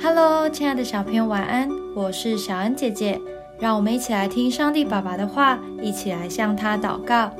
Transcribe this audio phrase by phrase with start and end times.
[0.00, 1.68] Hello，亲爱的小朋友，晚安！
[1.92, 3.20] 我是小恩姐姐，
[3.58, 7.32] 让我们一起来听上帝爸爸的话，一起来向他祷告。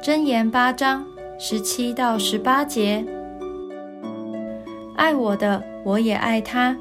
[0.00, 1.04] 箴言八章
[1.36, 3.04] 十七到十八节：
[4.94, 6.76] 爱我的，我也爱他；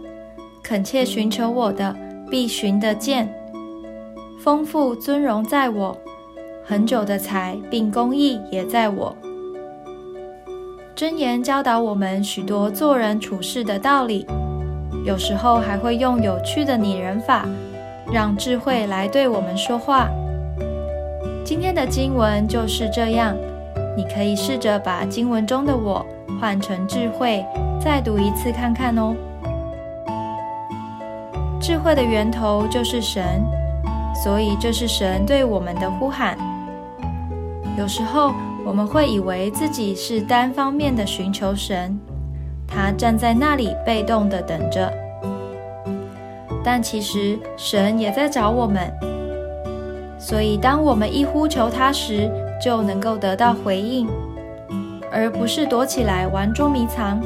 [0.62, 1.96] 恳切寻求我的，
[2.30, 3.34] 必寻得见。
[4.40, 5.98] 丰富尊荣在我，
[6.64, 9.18] 恒久的财并公义也在我。
[10.96, 14.26] 箴言教导我们许多做人处事的道理。
[15.08, 17.46] 有时候还会用有趣的拟人法，
[18.12, 20.10] 让智慧来对我们说话。
[21.46, 23.34] 今天的经文就是这样，
[23.96, 26.06] 你可以试着把经文中的我
[26.42, 27.46] 换成智慧，
[27.80, 29.16] 再读一次看看哦。
[31.62, 33.42] 智慧的源头就是神，
[34.26, 36.38] 所以这是神对我们的呼喊。
[37.78, 38.34] 有时候
[38.66, 41.98] 我们会以为自己是单方面的寻求神。
[42.68, 44.92] 他站在那里，被动的等着。
[46.64, 48.92] 但其实神也在找我们，
[50.20, 52.30] 所以当我们一呼求他时，
[52.62, 54.08] 就能够得到回应，
[55.10, 57.22] 而不是躲起来玩捉迷藏。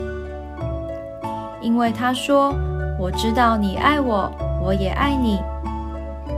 [1.59, 2.53] 因为他说
[3.00, 4.31] ：“我知道你爱我，
[4.64, 5.39] 我也爱你。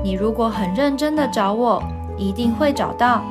[0.03, 1.83] 你如果很认真的找我，
[2.17, 3.21] 一定会找到。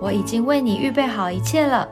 [0.00, 1.88] 我已经为你预备好一切了。”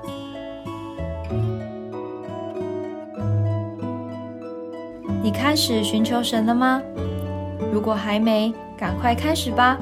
[5.24, 6.82] 你开始寻求神了吗？
[7.72, 9.78] 如果还没，赶快开始吧，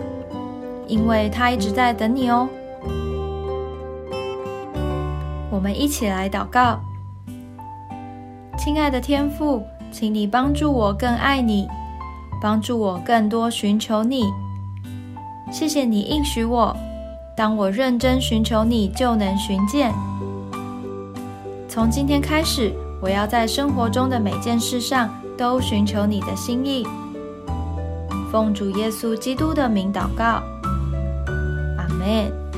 [0.86, 2.48] 因为他一直在等你哦。
[5.50, 6.78] 我们一起来祷告，
[8.56, 11.66] 亲爱的天父，请你帮助我更爱你，
[12.40, 14.32] 帮助我更多寻求你。
[15.50, 16.76] 谢谢你应许我，
[17.36, 19.92] 当我认真寻求你，就能寻见。
[21.68, 25.12] 从今天开始，我要在生活中的每件事上。
[25.42, 26.86] 都寻求你的心意，
[28.30, 30.40] 奉主耶稣基督的名祷告，
[31.76, 32.51] 阿门。